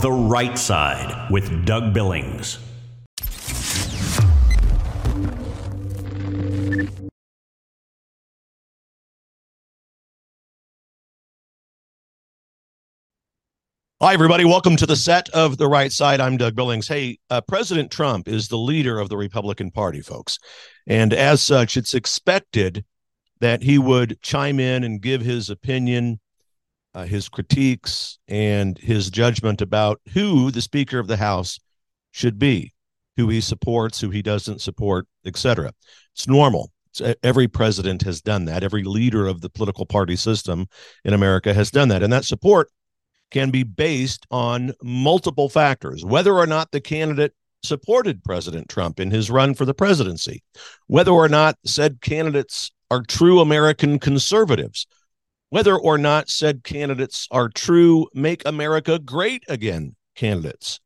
The 0.00 0.10
Right 0.10 0.58
Side 0.58 1.30
with 1.30 1.64
Doug 1.64 1.94
Billings. 1.94 2.58
Hi, 14.02 14.12
everybody. 14.12 14.44
Welcome 14.44 14.74
to 14.76 14.84
the 14.84 14.96
set 14.96 15.28
of 15.28 15.58
The 15.58 15.68
Right 15.68 15.92
Side. 15.92 16.20
I'm 16.20 16.36
Doug 16.38 16.56
Billings. 16.56 16.88
Hey, 16.88 17.18
uh, 17.30 17.40
President 17.42 17.92
Trump 17.92 18.26
is 18.26 18.48
the 18.48 18.58
leader 18.58 18.98
of 18.98 19.08
the 19.08 19.16
Republican 19.16 19.70
Party, 19.70 20.00
folks. 20.00 20.40
And 20.88 21.12
as 21.14 21.40
such, 21.40 21.76
it's 21.76 21.94
expected 21.94 22.84
that 23.38 23.62
he 23.62 23.78
would 23.78 24.20
chime 24.22 24.58
in 24.58 24.82
and 24.82 25.00
give 25.00 25.22
his 25.22 25.48
opinion, 25.50 26.18
uh, 26.94 27.04
his 27.04 27.28
critiques, 27.28 28.18
and 28.28 28.78
his 28.78 29.10
judgment 29.10 29.60
about 29.60 30.00
who 30.12 30.50
the 30.50 30.62
Speaker 30.62 30.98
of 30.98 31.06
the 31.06 31.16
House 31.16 31.58
should 32.12 32.38
be, 32.38 32.72
who 33.16 33.28
he 33.28 33.40
supports, 33.40 34.00
who 34.00 34.10
he 34.10 34.22
doesn't 34.22 34.60
support, 34.60 35.06
etc. 35.26 35.72
It's 36.14 36.28
normal. 36.28 36.70
It's, 36.90 37.16
every 37.22 37.48
president 37.48 38.02
has 38.02 38.20
done 38.20 38.44
that. 38.44 38.62
Every 38.62 38.84
leader 38.84 39.26
of 39.26 39.40
the 39.40 39.50
political 39.50 39.86
party 39.86 40.16
system 40.16 40.66
in 41.04 41.14
America 41.14 41.52
has 41.52 41.70
done 41.70 41.88
that. 41.88 42.02
And 42.02 42.12
that 42.12 42.24
support 42.24 42.70
can 43.30 43.50
be 43.50 43.64
based 43.64 44.26
on 44.30 44.72
multiple 44.82 45.48
factors 45.48 46.04
whether 46.04 46.34
or 46.34 46.46
not 46.46 46.70
the 46.70 46.80
candidate 46.80 47.32
supported 47.64 48.22
President 48.22 48.68
Trump 48.68 49.00
in 49.00 49.10
his 49.10 49.30
run 49.30 49.54
for 49.54 49.64
the 49.64 49.74
presidency, 49.74 50.42
whether 50.86 51.10
or 51.10 51.28
not 51.28 51.56
said 51.64 52.00
candidates 52.00 52.70
are 52.90 53.02
true 53.02 53.40
American 53.40 53.98
conservatives, 53.98 54.86
whether 55.50 55.76
or 55.76 55.98
not 55.98 56.28
said 56.28 56.64
candidates 56.64 57.28
are 57.30 57.48
true 57.48 58.08
Make 58.14 58.42
America 58.46 58.98
Great 58.98 59.44
Again 59.48 59.96
candidates, 60.16 60.80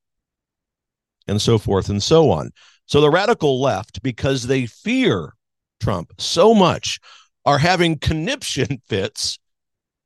and 1.26 1.40
so 1.40 1.58
forth 1.58 1.88
and 1.88 2.02
so 2.02 2.30
on. 2.30 2.50
So 2.86 3.00
the 3.00 3.10
radical 3.10 3.60
left, 3.60 4.02
because 4.02 4.46
they 4.46 4.66
fear 4.66 5.34
Trump 5.80 6.12
so 6.18 6.54
much, 6.54 6.98
are 7.44 7.58
having 7.58 7.98
conniption 7.98 8.80
fits 8.88 9.38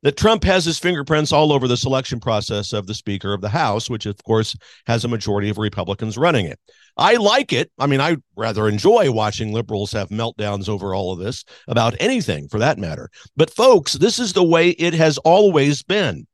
that 0.03 0.17
Trump 0.17 0.43
has 0.43 0.65
his 0.65 0.77
fingerprints 0.77 1.31
all 1.31 1.51
over 1.51 1.67
the 1.67 1.77
selection 1.77 2.19
process 2.19 2.73
of 2.73 2.85
the 2.87 2.93
Speaker 2.93 3.33
of 3.33 3.41
the 3.41 3.49
House, 3.49 3.89
which 3.89 4.05
of 4.05 4.21
course 4.23 4.55
has 4.85 5.03
a 5.03 5.07
majority 5.07 5.49
of 5.49 5.57
Republicans 5.57 6.17
running 6.17 6.45
it. 6.45 6.59
I 6.97 7.15
like 7.15 7.51
it. 7.51 7.71
I 7.79 7.87
mean, 7.87 8.01
I 8.01 8.17
rather 8.35 8.67
enjoy 8.67 9.11
watching 9.11 9.51
liberals 9.51 9.91
have 9.93 10.09
meltdowns 10.09 10.69
over 10.69 10.93
all 10.93 11.11
of 11.11 11.19
this, 11.19 11.43
about 11.67 11.95
anything 11.99 12.47
for 12.49 12.59
that 12.59 12.77
matter. 12.77 13.09
But 13.35 13.49
folks, 13.49 13.93
this 13.93 14.19
is 14.19 14.33
the 14.33 14.43
way 14.43 14.69
it 14.71 14.93
has 14.93 15.17
always 15.19 15.81
been. 15.81 16.27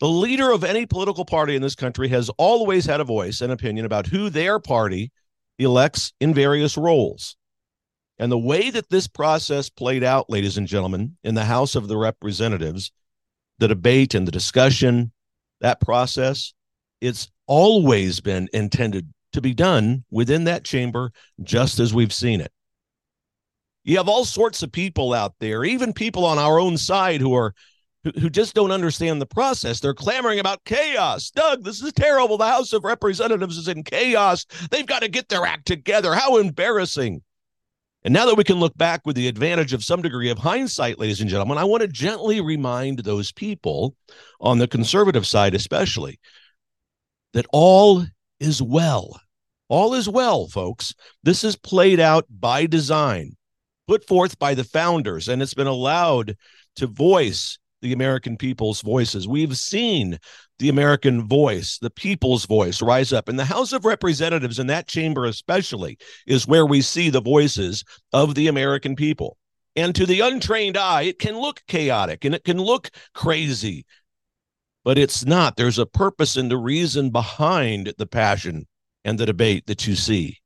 The 0.00 0.08
leader 0.08 0.50
of 0.50 0.62
any 0.62 0.84
political 0.84 1.24
party 1.24 1.56
in 1.56 1.62
this 1.62 1.74
country 1.74 2.08
has 2.08 2.28
always 2.36 2.84
had 2.84 3.00
a 3.00 3.04
voice 3.04 3.40
and 3.40 3.50
opinion 3.50 3.86
about 3.86 4.06
who 4.06 4.28
their 4.28 4.58
party 4.58 5.10
elects 5.58 6.12
in 6.20 6.34
various 6.34 6.76
roles. 6.76 7.36
And 8.18 8.32
the 8.32 8.38
way 8.38 8.70
that 8.70 8.88
this 8.88 9.06
process 9.06 9.68
played 9.68 10.02
out, 10.02 10.30
ladies 10.30 10.56
and 10.56 10.66
gentlemen, 10.66 11.16
in 11.22 11.34
the 11.34 11.44
House 11.44 11.74
of 11.74 11.88
the 11.88 11.96
Representatives, 11.96 12.90
the 13.58 13.68
debate 13.68 14.14
and 14.14 14.26
the 14.26 14.32
discussion, 14.32 15.12
that 15.60 15.80
process, 15.80 16.54
it's 17.00 17.28
always 17.46 18.20
been 18.20 18.48
intended 18.52 19.12
to 19.32 19.40
be 19.40 19.52
done 19.52 20.04
within 20.10 20.44
that 20.44 20.64
chamber, 20.64 21.12
just 21.42 21.78
as 21.78 21.92
we've 21.92 22.12
seen 22.12 22.40
it. 22.40 22.52
You 23.84 23.98
have 23.98 24.08
all 24.08 24.24
sorts 24.24 24.62
of 24.62 24.72
people 24.72 25.12
out 25.12 25.34
there, 25.38 25.62
even 25.64 25.92
people 25.92 26.24
on 26.24 26.38
our 26.38 26.58
own 26.58 26.76
side 26.76 27.20
who 27.20 27.34
are 27.34 27.54
who 28.20 28.30
just 28.30 28.54
don't 28.54 28.70
understand 28.70 29.20
the 29.20 29.26
process. 29.26 29.80
They're 29.80 29.94
clamoring 29.94 30.38
about 30.38 30.64
chaos. 30.64 31.30
Doug, 31.30 31.64
this 31.64 31.82
is 31.82 31.92
terrible. 31.92 32.38
The 32.38 32.46
House 32.46 32.72
of 32.72 32.84
Representatives 32.84 33.58
is 33.58 33.68
in 33.68 33.82
chaos. 33.82 34.46
They've 34.70 34.86
got 34.86 35.02
to 35.02 35.08
get 35.08 35.28
their 35.28 35.44
act 35.44 35.66
together. 35.66 36.14
How 36.14 36.36
embarrassing. 36.36 37.22
And 38.06 38.12
now 38.12 38.24
that 38.26 38.36
we 38.36 38.44
can 38.44 38.60
look 38.60 38.78
back 38.78 39.04
with 39.04 39.16
the 39.16 39.26
advantage 39.26 39.72
of 39.72 39.82
some 39.82 40.00
degree 40.00 40.30
of 40.30 40.38
hindsight, 40.38 41.00
ladies 41.00 41.20
and 41.20 41.28
gentlemen, 41.28 41.58
I 41.58 41.64
want 41.64 41.80
to 41.80 41.88
gently 41.88 42.40
remind 42.40 43.00
those 43.00 43.32
people 43.32 43.96
on 44.40 44.58
the 44.58 44.68
conservative 44.68 45.26
side, 45.26 45.56
especially, 45.56 46.20
that 47.32 47.46
all 47.52 48.06
is 48.38 48.62
well. 48.62 49.20
All 49.68 49.92
is 49.92 50.08
well, 50.08 50.46
folks. 50.46 50.94
This 51.24 51.42
is 51.42 51.56
played 51.56 51.98
out 51.98 52.26
by 52.30 52.66
design, 52.66 53.32
put 53.88 54.06
forth 54.06 54.38
by 54.38 54.54
the 54.54 54.62
founders, 54.62 55.26
and 55.26 55.42
it's 55.42 55.54
been 55.54 55.66
allowed 55.66 56.36
to 56.76 56.86
voice 56.86 57.58
the 57.82 57.92
American 57.92 58.36
people's 58.36 58.82
voices. 58.82 59.26
We've 59.26 59.58
seen 59.58 60.20
the 60.58 60.68
American 60.68 61.26
voice, 61.26 61.78
the 61.78 61.90
people's 61.90 62.46
voice 62.46 62.80
rise 62.80 63.12
up. 63.12 63.28
And 63.28 63.38
the 63.38 63.44
House 63.44 63.72
of 63.72 63.84
Representatives, 63.84 64.58
in 64.58 64.66
that 64.68 64.88
chamber 64.88 65.24
especially, 65.26 65.98
is 66.26 66.46
where 66.46 66.66
we 66.66 66.80
see 66.80 67.10
the 67.10 67.20
voices 67.20 67.84
of 68.12 68.34
the 68.34 68.48
American 68.48 68.96
people. 68.96 69.36
And 69.74 69.94
to 69.94 70.06
the 70.06 70.20
untrained 70.20 70.76
eye, 70.76 71.02
it 71.02 71.18
can 71.18 71.38
look 71.38 71.62
chaotic 71.68 72.24
and 72.24 72.34
it 72.34 72.44
can 72.44 72.58
look 72.58 72.90
crazy, 73.14 73.84
but 74.84 74.96
it's 74.96 75.26
not. 75.26 75.56
There's 75.56 75.78
a 75.78 75.84
purpose 75.84 76.36
and 76.36 76.50
the 76.50 76.56
reason 76.56 77.10
behind 77.10 77.92
the 77.98 78.06
passion 78.06 78.66
and 79.04 79.18
the 79.18 79.26
debate 79.26 79.66
that 79.66 79.86
you 79.86 79.94
see. 79.94 80.38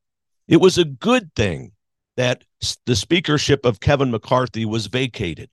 It 0.49 0.61
was 0.61 0.79
a 0.79 0.85
good 0.85 1.33
thing 1.37 1.73
that 2.17 2.43
the 2.87 2.97
speakership 2.97 3.65
of 3.65 3.79
Kevin 3.79 4.11
McCarthy 4.11 4.65
was 4.65 4.89
vacated. 4.89 5.49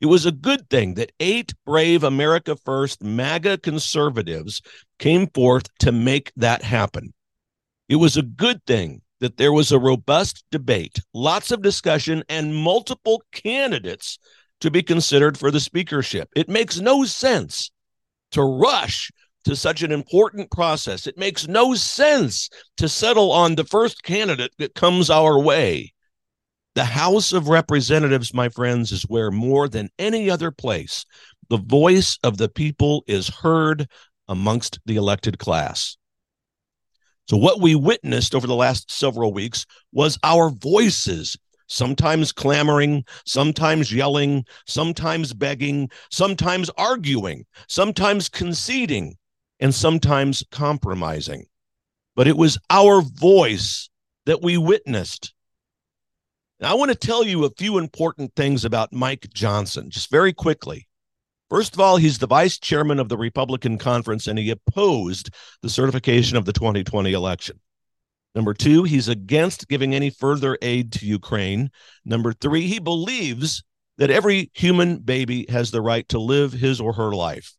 It 0.00 0.06
was 0.06 0.26
a 0.26 0.32
good 0.32 0.68
thing 0.68 0.94
that 0.94 1.12
eight 1.20 1.54
brave 1.64 2.04
America 2.04 2.56
First 2.56 3.02
MAGA 3.02 3.58
conservatives 3.58 4.60
came 4.98 5.26
forth 5.28 5.66
to 5.78 5.92
make 5.92 6.32
that 6.36 6.62
happen. 6.62 7.14
It 7.88 7.96
was 7.96 8.16
a 8.16 8.22
good 8.22 8.64
thing 8.66 9.00
that 9.20 9.38
there 9.38 9.52
was 9.52 9.72
a 9.72 9.78
robust 9.78 10.44
debate, 10.50 11.00
lots 11.14 11.50
of 11.50 11.62
discussion, 11.62 12.22
and 12.28 12.54
multiple 12.54 13.22
candidates 13.32 14.18
to 14.60 14.70
be 14.70 14.82
considered 14.82 15.38
for 15.38 15.50
the 15.50 15.60
speakership. 15.60 16.28
It 16.36 16.48
makes 16.48 16.78
no 16.78 17.04
sense 17.04 17.70
to 18.32 18.42
rush 18.42 19.10
to 19.44 19.56
such 19.56 19.82
an 19.82 19.92
important 19.92 20.50
process. 20.50 21.06
It 21.06 21.16
makes 21.16 21.46
no 21.46 21.74
sense 21.74 22.50
to 22.76 22.88
settle 22.88 23.32
on 23.32 23.54
the 23.54 23.64
first 23.64 24.02
candidate 24.02 24.52
that 24.58 24.74
comes 24.74 25.08
our 25.08 25.40
way. 25.40 25.94
The 26.76 26.84
House 26.84 27.32
of 27.32 27.48
Representatives, 27.48 28.34
my 28.34 28.50
friends, 28.50 28.92
is 28.92 29.04
where 29.04 29.30
more 29.30 29.66
than 29.66 29.88
any 29.98 30.28
other 30.28 30.50
place 30.50 31.06
the 31.48 31.56
voice 31.56 32.18
of 32.22 32.36
the 32.36 32.50
people 32.50 33.02
is 33.06 33.30
heard 33.30 33.88
amongst 34.28 34.78
the 34.84 34.96
elected 34.96 35.38
class. 35.38 35.96
So, 37.30 37.38
what 37.38 37.62
we 37.62 37.74
witnessed 37.74 38.34
over 38.34 38.46
the 38.46 38.54
last 38.54 38.90
several 38.90 39.32
weeks 39.32 39.64
was 39.90 40.18
our 40.22 40.50
voices, 40.50 41.34
sometimes 41.66 42.30
clamoring, 42.30 43.06
sometimes 43.24 43.90
yelling, 43.90 44.44
sometimes 44.66 45.32
begging, 45.32 45.88
sometimes 46.10 46.68
arguing, 46.76 47.46
sometimes 47.70 48.28
conceding, 48.28 49.16
and 49.60 49.74
sometimes 49.74 50.44
compromising. 50.50 51.46
But 52.14 52.28
it 52.28 52.36
was 52.36 52.58
our 52.68 53.00
voice 53.00 53.88
that 54.26 54.42
we 54.42 54.58
witnessed 54.58 55.32
now, 56.58 56.70
I 56.70 56.74
want 56.74 56.90
to 56.90 56.96
tell 56.96 57.22
you 57.22 57.44
a 57.44 57.50
few 57.50 57.76
important 57.76 58.34
things 58.34 58.64
about 58.64 58.92
Mike 58.92 59.28
Johnson, 59.34 59.90
just 59.90 60.10
very 60.10 60.32
quickly. 60.32 60.88
First 61.50 61.74
of 61.74 61.80
all, 61.80 61.98
he's 61.98 62.18
the 62.18 62.26
vice 62.26 62.58
chairman 62.58 62.98
of 62.98 63.10
the 63.10 63.18
Republican 63.18 63.76
conference 63.76 64.26
and 64.26 64.38
he 64.38 64.50
opposed 64.50 65.30
the 65.62 65.68
certification 65.68 66.36
of 66.36 66.46
the 66.46 66.54
2020 66.54 67.12
election. 67.12 67.60
Number 68.34 68.54
two, 68.54 68.84
he's 68.84 69.08
against 69.08 69.68
giving 69.68 69.94
any 69.94 70.10
further 70.10 70.58
aid 70.62 70.92
to 70.92 71.06
Ukraine. 71.06 71.70
Number 72.04 72.32
three, 72.32 72.66
he 72.66 72.78
believes 72.78 73.62
that 73.98 74.10
every 74.10 74.50
human 74.54 74.98
baby 74.98 75.46
has 75.50 75.70
the 75.70 75.82
right 75.82 76.08
to 76.08 76.18
live 76.18 76.52
his 76.52 76.80
or 76.80 76.94
her 76.94 77.12
life. 77.12 77.54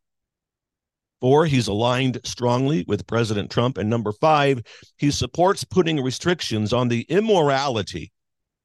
Four, 1.20 1.46
he's 1.46 1.66
aligned 1.66 2.20
strongly 2.24 2.84
with 2.86 3.06
President 3.06 3.50
Trump. 3.50 3.78
And 3.78 3.88
number 3.88 4.12
five, 4.12 4.62
he 4.96 5.10
supports 5.10 5.64
putting 5.64 6.02
restrictions 6.02 6.72
on 6.72 6.88
the 6.88 7.02
immorality 7.08 8.12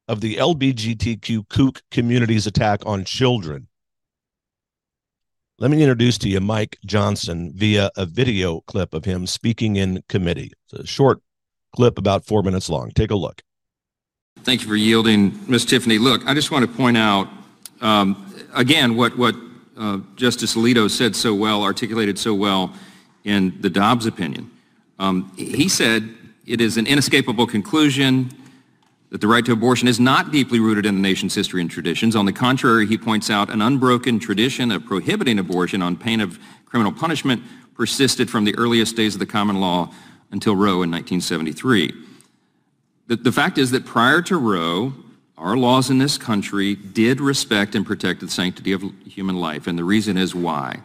of 0.07 0.21
the 0.21 0.35
LBGTQ 0.35 1.47
kook 1.49 1.81
community's 1.91 2.47
attack 2.47 2.85
on 2.85 3.05
children. 3.05 3.67
Let 5.59 5.71
me 5.71 5.81
introduce 5.81 6.17
to 6.19 6.29
you 6.29 6.41
Mike 6.41 6.77
Johnson 6.85 7.53
via 7.55 7.89
a 7.95 8.05
video 8.05 8.61
clip 8.61 8.93
of 8.93 9.05
him 9.05 9.27
speaking 9.27 9.75
in 9.75 10.03
committee. 10.09 10.51
It's 10.65 10.83
a 10.83 10.87
short 10.87 11.21
clip, 11.75 11.97
about 11.97 12.25
four 12.25 12.43
minutes 12.43 12.69
long. 12.69 12.91
Take 12.91 13.11
a 13.11 13.15
look. 13.15 13.41
Thank 14.39 14.61
you 14.61 14.67
for 14.67 14.75
yielding, 14.75 15.39
Ms. 15.47 15.65
Tiffany. 15.65 15.99
Look, 15.99 16.25
I 16.27 16.33
just 16.33 16.51
want 16.51 16.69
to 16.69 16.75
point 16.75 16.97
out 16.97 17.29
um, 17.81 18.33
again 18.53 18.97
what 18.97 19.17
what 19.17 19.35
uh, 19.77 19.99
Justice 20.15 20.55
Alito 20.55 20.89
said 20.89 21.15
so 21.15 21.33
well, 21.33 21.63
articulated 21.63 22.19
so 22.19 22.33
well 22.33 22.73
in 23.23 23.59
the 23.61 23.69
Dobbs 23.69 24.05
opinion. 24.05 24.51
Um, 24.99 25.31
he 25.37 25.69
said 25.69 26.09
it 26.45 26.61
is 26.61 26.77
an 26.77 26.87
inescapable 26.87 27.47
conclusion 27.47 28.29
that 29.13 29.21
the 29.21 29.27
right 29.27 29.45
to 29.45 29.51
abortion 29.51 29.87
is 29.87 29.99
not 29.99 30.31
deeply 30.31 30.59
rooted 30.59 30.87
in 30.87 30.95
the 30.95 31.01
nation's 31.01 31.35
history 31.35 31.61
and 31.61 31.69
traditions. 31.69 32.15
On 32.15 32.25
the 32.25 32.33
contrary, 32.33 32.87
he 32.87 32.97
points 32.97 33.29
out 33.29 33.51
an 33.51 33.61
unbroken 33.61 34.17
tradition 34.17 34.71
of 34.71 34.83
prohibiting 34.85 35.37
abortion 35.37 35.83
on 35.83 35.95
pain 35.95 36.19
of 36.19 36.39
criminal 36.65 36.91
punishment 36.91 37.43
persisted 37.75 38.27
from 38.27 38.43
the 38.43 38.55
earliest 38.57 38.95
days 38.95 39.13
of 39.13 39.19
the 39.19 39.27
common 39.27 39.59
law 39.59 39.93
until 40.31 40.55
Roe 40.55 40.81
in 40.81 40.89
1973. 40.89 41.93
The, 43.05 43.17
the 43.17 43.31
fact 43.31 43.59
is 43.59 43.69
that 43.69 43.85
prior 43.85 44.23
to 44.23 44.35
Roe, 44.35 44.93
our 45.37 45.55
laws 45.55 45.91
in 45.91 45.99
this 45.99 46.17
country 46.17 46.73
did 46.73 47.21
respect 47.21 47.75
and 47.75 47.85
protect 47.85 48.19
the 48.19 48.27
sanctity 48.27 48.71
of 48.71 48.83
human 49.05 49.35
life, 49.35 49.67
and 49.67 49.77
the 49.77 49.83
reason 49.83 50.17
is 50.17 50.33
why. 50.33 50.79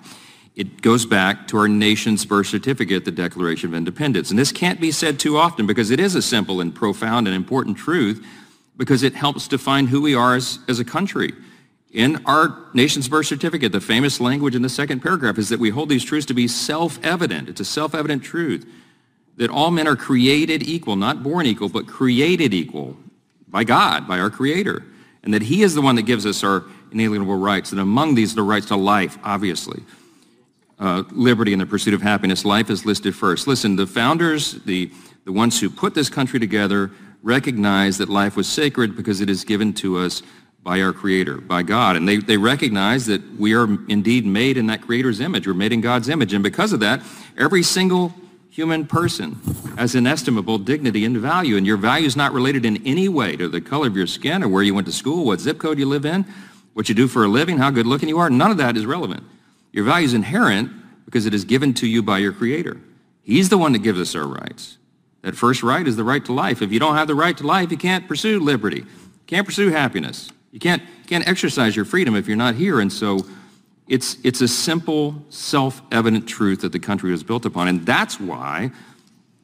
It 0.58 0.82
goes 0.82 1.06
back 1.06 1.46
to 1.48 1.56
our 1.56 1.68
nation's 1.68 2.26
birth 2.26 2.48
certificate, 2.48 3.04
the 3.04 3.12
Declaration 3.12 3.68
of 3.68 3.74
Independence. 3.74 4.30
And 4.30 4.36
this 4.36 4.50
can't 4.50 4.80
be 4.80 4.90
said 4.90 5.20
too 5.20 5.38
often 5.38 5.68
because 5.68 5.92
it 5.92 6.00
is 6.00 6.16
a 6.16 6.20
simple 6.20 6.60
and 6.60 6.74
profound 6.74 7.28
and 7.28 7.36
important 7.36 7.76
truth 7.76 8.26
because 8.76 9.04
it 9.04 9.14
helps 9.14 9.46
define 9.46 9.86
who 9.86 10.02
we 10.02 10.16
are 10.16 10.34
as, 10.34 10.58
as 10.66 10.80
a 10.80 10.84
country. 10.84 11.32
In 11.92 12.26
our 12.26 12.58
nation's 12.74 13.08
birth 13.08 13.26
certificate, 13.26 13.70
the 13.70 13.80
famous 13.80 14.20
language 14.20 14.56
in 14.56 14.62
the 14.62 14.68
second 14.68 14.98
paragraph 14.98 15.38
is 15.38 15.48
that 15.50 15.60
we 15.60 15.70
hold 15.70 15.90
these 15.90 16.02
truths 16.02 16.26
to 16.26 16.34
be 16.34 16.48
self-evident. 16.48 17.48
It's 17.48 17.60
a 17.60 17.64
self-evident 17.64 18.24
truth 18.24 18.68
that 19.36 19.50
all 19.50 19.70
men 19.70 19.86
are 19.86 19.94
created 19.94 20.64
equal, 20.64 20.96
not 20.96 21.22
born 21.22 21.46
equal, 21.46 21.68
but 21.68 21.86
created 21.86 22.52
equal 22.52 22.96
by 23.46 23.62
God, 23.62 24.08
by 24.08 24.18
our 24.18 24.28
Creator, 24.28 24.84
and 25.22 25.32
that 25.32 25.42
He 25.42 25.62
is 25.62 25.76
the 25.76 25.82
one 25.82 25.94
that 25.94 26.02
gives 26.02 26.26
us 26.26 26.42
our 26.42 26.64
inalienable 26.90 27.36
rights, 27.36 27.70
and 27.70 27.80
among 27.80 28.16
these, 28.16 28.34
the 28.34 28.42
rights 28.42 28.66
to 28.66 28.76
life, 28.76 29.18
obviously 29.22 29.84
uh, 30.80 31.02
liberty 31.10 31.52
and 31.52 31.60
the 31.60 31.66
pursuit 31.66 31.94
of 31.94 32.02
happiness, 32.02 32.44
life 32.44 32.70
is 32.70 32.84
listed 32.84 33.14
first. 33.14 33.46
Listen, 33.46 33.76
the 33.76 33.86
founders, 33.86 34.52
the, 34.64 34.90
the 35.24 35.32
ones 35.32 35.60
who 35.60 35.68
put 35.68 35.94
this 35.94 36.08
country 36.08 36.38
together, 36.38 36.90
recognize 37.22 37.98
that 37.98 38.08
life 38.08 38.36
was 38.36 38.48
sacred 38.48 38.96
because 38.96 39.20
it 39.20 39.28
is 39.28 39.44
given 39.44 39.72
to 39.74 39.98
us 39.98 40.22
by 40.62 40.80
our 40.80 40.92
Creator, 40.92 41.38
by 41.38 41.62
God. 41.62 41.96
And 41.96 42.08
they, 42.08 42.18
they 42.18 42.36
recognize 42.36 43.06
that 43.06 43.22
we 43.38 43.54
are 43.54 43.64
indeed 43.88 44.26
made 44.26 44.56
in 44.56 44.66
that 44.66 44.82
Creator's 44.82 45.20
image. 45.20 45.46
We're 45.46 45.54
made 45.54 45.72
in 45.72 45.80
God's 45.80 46.08
image. 46.08 46.32
And 46.32 46.42
because 46.42 46.72
of 46.72 46.80
that, 46.80 47.02
every 47.36 47.62
single 47.62 48.14
human 48.50 48.86
person 48.86 49.38
has 49.76 49.94
inestimable 49.94 50.58
dignity 50.58 51.04
and 51.04 51.16
value. 51.16 51.56
And 51.56 51.66
your 51.66 51.76
value 51.76 52.06
is 52.06 52.16
not 52.16 52.32
related 52.32 52.64
in 52.64 52.84
any 52.86 53.08
way 53.08 53.36
to 53.36 53.48
the 53.48 53.60
color 53.60 53.86
of 53.86 53.96
your 53.96 54.06
skin 54.06 54.42
or 54.42 54.48
where 54.48 54.62
you 54.62 54.74
went 54.74 54.86
to 54.88 54.92
school, 54.92 55.24
what 55.24 55.40
zip 55.40 55.58
code 55.58 55.78
you 55.78 55.86
live 55.86 56.04
in, 56.04 56.24
what 56.74 56.88
you 56.88 56.94
do 56.94 57.08
for 57.08 57.24
a 57.24 57.28
living, 57.28 57.58
how 57.58 57.70
good 57.70 57.86
looking 57.86 58.08
you 58.08 58.18
are. 58.18 58.28
None 58.28 58.50
of 58.50 58.56
that 58.56 58.76
is 58.76 58.84
relevant. 58.84 59.22
Your 59.72 59.84
value 59.84 60.06
is 60.06 60.14
inherent 60.14 60.70
because 61.04 61.26
it 61.26 61.34
is 61.34 61.44
given 61.44 61.74
to 61.74 61.86
you 61.86 62.02
by 62.02 62.18
your 62.18 62.32
Creator. 62.32 62.80
He's 63.22 63.48
the 63.48 63.58
one 63.58 63.72
that 63.72 63.80
gives 63.80 64.00
us 64.00 64.14
our 64.14 64.26
rights. 64.26 64.78
That 65.22 65.36
first 65.36 65.62
right 65.62 65.86
is 65.86 65.96
the 65.96 66.04
right 66.04 66.24
to 66.24 66.32
life. 66.32 66.62
If 66.62 66.72
you 66.72 66.78
don't 66.78 66.94
have 66.94 67.08
the 67.08 67.14
right 67.14 67.36
to 67.36 67.46
life, 67.46 67.70
you 67.70 67.76
can't 67.76 68.06
pursue 68.08 68.40
liberty. 68.40 68.78
You 68.78 69.26
can't 69.26 69.46
pursue 69.46 69.70
happiness. 69.70 70.30
You 70.52 70.60
can't, 70.60 70.82
you 70.82 71.04
can't 71.06 71.28
exercise 71.28 71.76
your 71.76 71.84
freedom 71.84 72.16
if 72.16 72.26
you're 72.26 72.36
not 72.36 72.54
here. 72.54 72.80
And 72.80 72.92
so 72.92 73.26
it's, 73.86 74.16
it's 74.24 74.40
a 74.40 74.48
simple, 74.48 75.22
self-evident 75.28 76.28
truth 76.28 76.60
that 76.60 76.72
the 76.72 76.78
country 76.78 77.10
was 77.10 77.22
built 77.22 77.44
upon. 77.44 77.68
And 77.68 77.84
that's 77.84 78.20
why 78.20 78.70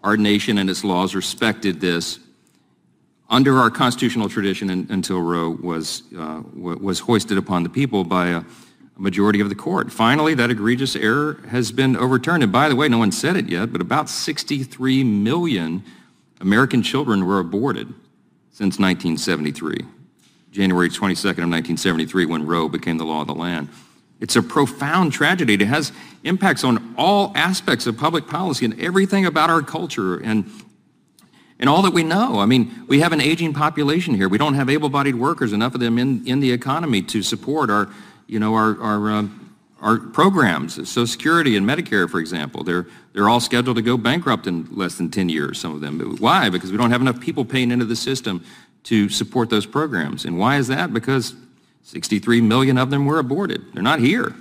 our 0.03 0.17
nation 0.17 0.59
and 0.59 0.71
its 0.71 0.85
laws 0.85 1.15
respected 1.15 1.81
this 1.81 2.19
under 3.29 3.59
our 3.59 3.71
constitutional 3.71 4.29
tradition 4.29 4.71
until 4.91 5.21
Roe 5.21 5.51
was, 5.51 6.03
uh, 6.17 6.43
was 6.55 7.01
hoisted 7.01 7.39
upon 7.39 7.63
the 7.63 7.71
people 7.71 8.05
by 8.05 8.29
a, 8.29 8.45
a 8.97 9.01
majority 9.01 9.41
of 9.41 9.49
the 9.49 9.55
court. 9.55 9.91
Finally, 9.93 10.35
that 10.35 10.51
egregious 10.51 10.95
error 10.95 11.41
has 11.49 11.73
been 11.73 11.97
overturned. 11.97 12.43
And 12.43 12.53
by 12.53 12.69
the 12.69 12.77
way, 12.77 12.89
no 12.89 12.99
one 12.99 13.13
said 13.13 13.37
it 13.37 13.49
yet, 13.49 13.73
but 13.73 13.81
about 13.81 14.09
63 14.09 15.05
million 15.05 15.83
American 16.41 16.83
children 16.83 17.27
were 17.27 17.41
aborted 17.41 17.89
since 18.51 18.79
1973, 18.79 19.79
January 20.53 20.89
22nd 20.89 21.43
of 21.43 21.51
1973, 21.51 22.27
when 22.27 22.47
Roe 22.47 22.69
became 22.69 22.99
the 22.99 23.05
law 23.05 23.23
of 23.23 23.27
the 23.27 23.35
land. 23.35 23.69
It's 24.21 24.37
a 24.37 24.43
profound 24.43 25.13
tragedy. 25.13 25.55
It 25.55 25.63
has 25.63 25.93
impacts 26.23 26.63
on 26.63 26.95
all 26.97 27.33
aspects 27.35 27.87
of 27.87 27.99
public 27.99 28.29
policy 28.29 28.65
and 28.65 28.81
everything 28.81 29.27
about 29.27 29.51
our 29.51 29.63
culture 29.63 30.19
and 30.19 30.51
and 31.61 31.71
all 31.71 31.83
that 31.83 31.93
we 31.93 32.03
know. 32.03 32.41
I 32.41 32.47
mean, 32.47 32.85
we 32.89 33.01
have 33.01 33.13
an 33.13 33.21
aging 33.21 33.55
population 33.55 34.15
here. 34.15 34.29
We 34.29 34.39
don't 34.39 34.55
have 34.55 34.69
able-bodied 34.69 35.15
workers, 35.15 35.53
enough 35.53 35.75
of 35.75 35.81
them 35.81 35.99
in, 35.99 36.27
in 36.27 36.41
the 36.41 36.51
economy 36.51 37.01
to 37.03 37.23
support 37.23 37.71
our 37.71 37.89
you 38.27 38.39
know, 38.39 38.55
our, 38.55 38.81
our, 38.81 39.11
uh, 39.11 39.27
our 39.81 39.99
programs, 39.99 40.75
Social 40.75 41.07
Security 41.07 41.57
and 41.57 41.67
Medicare, 41.67 42.09
for 42.09 42.19
example, 42.19 42.65
they're, 42.65 42.87
they're 43.13 43.29
all 43.29 43.41
scheduled 43.41 43.77
to 43.77 43.83
go 43.83 43.97
bankrupt 43.97 44.47
in 44.47 44.67
less 44.71 44.97
than 44.97 45.11
10 45.11 45.29
years, 45.29 45.59
some 45.59 45.75
of 45.75 45.81
them. 45.81 46.01
Why? 46.19 46.49
Because 46.49 46.73
we 46.73 46.79
don't 46.79 46.91
have 46.91 47.01
enough 47.01 47.21
people 47.21 47.45
paying 47.45 47.71
into 47.71 47.85
the 47.85 47.97
system 47.97 48.45
to 48.85 49.09
support 49.09 49.51
those 49.51 49.67
programs. 49.67 50.25
And 50.25 50.39
why 50.39 50.57
is 50.57 50.69
that? 50.69 50.93
Because 50.93 51.35
63 51.83 52.41
million 52.41 52.79
of 52.79 52.91
them 52.91 53.05
were 53.07 53.19
aborted. 53.19 53.63
They're 53.73 53.83
not 53.83 54.01
here. 54.01 54.35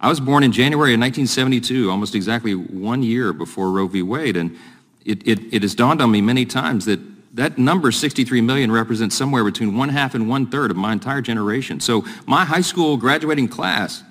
I 0.00 0.08
was 0.08 0.18
born 0.18 0.42
in 0.42 0.50
January 0.50 0.94
of 0.94 1.00
1972, 1.00 1.90
almost 1.90 2.14
exactly 2.14 2.54
one 2.54 3.02
year 3.02 3.32
before 3.32 3.70
Roe 3.70 3.86
v. 3.86 4.02
Wade, 4.02 4.36
and 4.36 4.56
it, 5.04 5.26
it, 5.26 5.40
it 5.52 5.62
has 5.62 5.74
dawned 5.74 6.00
on 6.00 6.10
me 6.10 6.20
many 6.20 6.46
times 6.46 6.86
that 6.86 7.00
that 7.34 7.58
number 7.58 7.92
63 7.92 8.40
million 8.40 8.72
represents 8.72 9.16
somewhere 9.16 9.44
between 9.44 9.76
one 9.76 9.88
half 9.88 10.14
and 10.14 10.28
one 10.28 10.46
third 10.46 10.70
of 10.70 10.76
my 10.76 10.92
entire 10.92 11.20
generation. 11.20 11.80
So 11.80 12.04
my 12.26 12.44
high 12.44 12.60
school 12.60 12.96
graduating 12.96 13.48
class 13.48 14.02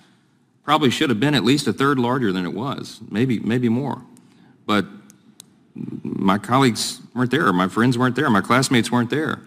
probably 0.63 0.89
should 0.89 1.09
have 1.09 1.19
been 1.19 1.35
at 1.35 1.43
least 1.43 1.67
a 1.67 1.73
third 1.73 1.99
larger 1.99 2.31
than 2.31 2.45
it 2.45 2.53
was, 2.53 2.99
maybe, 3.09 3.39
maybe 3.39 3.69
more. 3.69 4.03
But 4.65 4.85
my 6.03 6.37
colleagues 6.37 7.01
weren't 7.13 7.31
there, 7.31 7.51
my 7.51 7.67
friends 7.67 7.97
weren't 7.97 8.15
there, 8.15 8.29
my 8.29 8.41
classmates 8.41 8.91
weren't 8.91 9.09
there. 9.09 9.41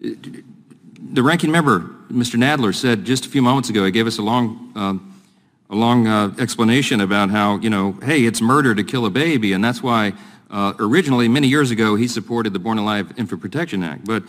The 0.00 1.22
ranking 1.22 1.50
member, 1.50 1.80
Mr. 2.10 2.36
Nadler, 2.36 2.74
said 2.74 3.04
just 3.04 3.26
a 3.26 3.28
few 3.28 3.42
moments 3.42 3.70
ago, 3.70 3.84
he 3.84 3.90
gave 3.90 4.06
us 4.06 4.18
a 4.18 4.22
long, 4.22 4.72
uh, 4.74 4.94
a 5.72 5.76
long 5.76 6.06
uh, 6.06 6.34
explanation 6.38 7.00
about 7.00 7.30
how, 7.30 7.58
you 7.58 7.70
know, 7.70 7.92
hey, 8.02 8.24
it's 8.24 8.40
murder 8.40 8.74
to 8.74 8.84
kill 8.84 9.06
a 9.06 9.10
baby, 9.10 9.52
and 9.52 9.62
that's 9.62 9.82
why 9.82 10.12
uh, 10.50 10.72
originally, 10.80 11.28
many 11.28 11.46
years 11.46 11.70
ago, 11.70 11.94
he 11.94 12.08
supported 12.08 12.52
the 12.52 12.58
Born 12.58 12.78
Alive 12.78 13.12
Infant 13.16 13.40
Protection 13.40 13.84
Act, 13.84 14.04
but 14.04 14.24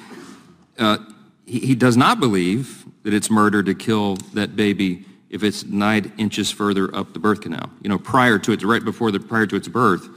uh, 0.77 0.97
he, 1.45 1.59
he, 1.59 1.75
does 1.75 1.97
not 1.97 2.19
believe 2.19 2.85
that 3.03 3.13
it's 3.13 3.31
murder 3.31 3.63
to 3.63 3.73
kill 3.73 4.15
that 4.33 4.55
baby 4.55 5.05
if 5.29 5.43
it's 5.43 5.65
nine 5.65 6.11
inches 6.17 6.51
further 6.51 6.93
up 6.95 7.13
the 7.13 7.19
birth 7.19 7.41
canal. 7.41 7.71
You 7.81 7.89
know, 7.89 7.97
prior 7.97 8.37
to 8.37 8.51
its, 8.51 8.63
right 8.63 8.83
before 8.83 9.11
the, 9.11 9.19
prior 9.19 9.47
to 9.47 9.55
its 9.55 9.67
birth, 9.67 10.07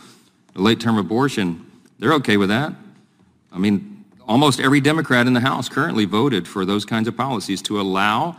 late-term 0.54 0.98
abortion, 0.98 1.64
they're 1.98 2.12
okay 2.14 2.36
with 2.36 2.50
that. 2.50 2.74
I 3.50 3.58
mean, 3.58 4.04
almost 4.28 4.60
every 4.60 4.80
Democrat 4.80 5.26
in 5.26 5.32
the 5.32 5.40
House 5.40 5.68
currently 5.70 6.04
voted 6.04 6.46
for 6.46 6.66
those 6.66 6.84
kinds 6.84 7.08
of 7.08 7.16
policies 7.16 7.62
to 7.62 7.80
allow 7.80 8.36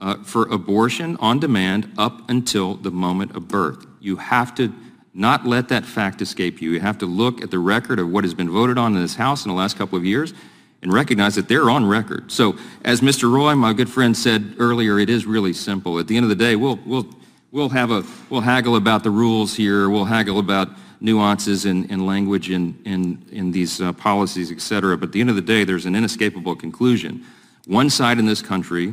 uh, 0.00 0.16
for 0.22 0.42
abortion 0.48 1.16
on 1.20 1.38
demand 1.40 1.90
up 1.96 2.28
until 2.28 2.74
the 2.74 2.90
moment 2.90 3.34
of 3.34 3.48
birth. 3.48 3.86
You 4.00 4.16
have 4.16 4.54
to 4.56 4.72
not 5.16 5.46
let 5.46 5.68
that 5.70 5.86
fact 5.86 6.20
escape 6.20 6.60
you. 6.60 6.72
You 6.72 6.80
have 6.80 6.98
to 6.98 7.06
look 7.06 7.42
at 7.42 7.50
the 7.50 7.58
record 7.58 7.98
of 7.98 8.10
what 8.10 8.22
has 8.22 8.34
been 8.34 8.50
voted 8.50 8.76
on 8.76 8.94
in 8.94 9.00
this 9.00 9.14
House 9.14 9.46
in 9.46 9.48
the 9.48 9.56
last 9.56 9.78
couple 9.78 9.96
of 9.96 10.04
years 10.04 10.34
and 10.82 10.92
recognize 10.92 11.34
that 11.36 11.48
they're 11.48 11.70
on 11.70 11.86
record. 11.86 12.30
So 12.30 12.58
as 12.84 13.00
Mr. 13.00 13.32
Roy, 13.32 13.54
my 13.54 13.72
good 13.72 13.88
friend, 13.88 14.14
said 14.14 14.56
earlier, 14.58 14.98
it 14.98 15.08
is 15.08 15.24
really 15.24 15.54
simple. 15.54 15.98
At 15.98 16.06
the 16.06 16.18
end 16.18 16.24
of 16.24 16.28
the 16.28 16.36
day, 16.36 16.54
we'll, 16.54 16.78
we'll, 16.84 17.08
we'll, 17.50 17.70
have 17.70 17.90
a, 17.90 18.04
we'll 18.28 18.42
haggle 18.42 18.76
about 18.76 19.04
the 19.04 19.10
rules 19.10 19.56
here. 19.56 19.88
We'll 19.88 20.04
haggle 20.04 20.38
about 20.38 20.68
nuances 21.00 21.64
in, 21.64 21.90
in 21.90 22.04
language 22.04 22.50
in, 22.50 22.78
in, 22.84 23.24
in 23.32 23.52
these 23.52 23.80
uh, 23.80 23.94
policies, 23.94 24.52
et 24.52 24.60
cetera. 24.60 24.98
But 24.98 25.06
at 25.06 25.12
the 25.12 25.22
end 25.22 25.30
of 25.30 25.36
the 25.36 25.42
day, 25.42 25.64
there's 25.64 25.86
an 25.86 25.96
inescapable 25.96 26.56
conclusion. 26.56 27.24
One 27.66 27.88
side 27.88 28.18
in 28.18 28.26
this 28.26 28.42
country 28.42 28.92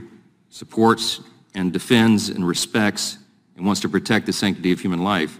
supports 0.49 1.19
and 1.53 1.73
defends 1.73 2.29
and 2.29 2.47
respects 2.47 3.17
and 3.57 3.65
wants 3.65 3.81
to 3.81 3.89
protect 3.89 4.25
the 4.25 4.33
sanctity 4.33 4.71
of 4.71 4.79
human 4.79 5.03
life 5.03 5.37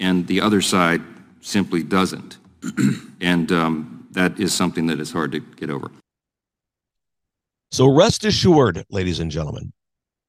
and 0.00 0.26
the 0.26 0.40
other 0.40 0.60
side 0.60 1.02
simply 1.40 1.82
doesn't. 1.82 2.38
and 3.20 3.50
um, 3.52 4.06
that 4.12 4.38
is 4.38 4.54
something 4.54 4.86
that 4.86 5.00
is 5.00 5.12
hard 5.12 5.32
to 5.32 5.40
get 5.40 5.70
over. 5.70 5.90
So 7.70 7.86
rest 7.92 8.24
assured, 8.24 8.84
ladies 8.90 9.20
and 9.20 9.30
gentlemen, 9.30 9.72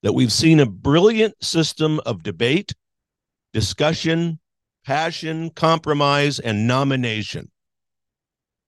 that 0.04 0.14
we've 0.14 0.32
seen 0.32 0.60
a 0.60 0.66
brilliant 0.66 1.36
system 1.44 2.00
of 2.06 2.24
debate, 2.24 2.74
discussion, 3.54 4.40
passion, 4.86 5.50
compromise, 5.52 6.40
and 6.40 6.68
nomination. 6.68 7.50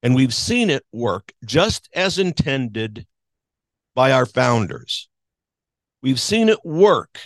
And 0.02 0.14
we've 0.14 0.34
seen 0.34 0.70
it 0.70 0.84
work 0.92 1.32
just 1.44 1.88
as 1.94 2.18
intended 2.18 3.06
by 3.94 4.12
our 4.12 4.26
founders. 4.26 5.08
We've 6.02 6.20
seen 6.20 6.48
it 6.48 6.64
work 6.64 7.20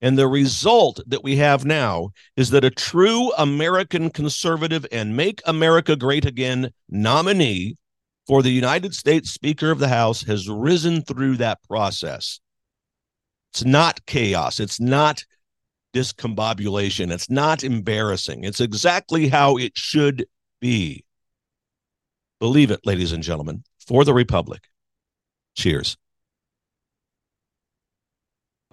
and 0.00 0.18
the 0.18 0.28
result 0.28 1.00
that 1.06 1.22
we 1.22 1.36
have 1.36 1.64
now 1.64 2.10
is 2.36 2.50
that 2.50 2.64
a 2.64 2.70
true 2.70 3.32
American 3.32 4.10
conservative 4.10 4.86
and 4.90 5.16
Make 5.16 5.42
America 5.46 5.96
Great 5.96 6.24
Again 6.24 6.72
nominee 6.88 7.76
for 8.26 8.42
the 8.42 8.50
United 8.50 8.94
States 8.94 9.30
Speaker 9.30 9.70
of 9.70 9.78
the 9.78 9.88
House 9.88 10.22
has 10.22 10.48
risen 10.48 11.02
through 11.02 11.36
that 11.36 11.62
process. 11.64 12.40
It's 13.52 13.64
not 13.64 14.06
chaos. 14.06 14.60
It's 14.60 14.80
not 14.80 15.24
discombobulation. 15.92 17.10
It's 17.12 17.28
not 17.28 17.64
embarrassing. 17.64 18.44
It's 18.44 18.60
exactly 18.60 19.28
how 19.28 19.56
it 19.56 19.76
should 19.76 20.26
be. 20.60 21.04
Believe 22.38 22.70
it, 22.70 22.80
ladies 22.86 23.12
and 23.12 23.22
gentlemen, 23.22 23.64
for 23.86 24.04
the 24.04 24.14
Republic. 24.14 24.62
Cheers. 25.56 25.96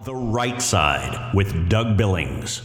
The 0.04 0.14
Right 0.14 0.62
Side 0.62 1.34
with 1.34 1.68
Doug 1.68 1.96
Billings. 1.96 2.62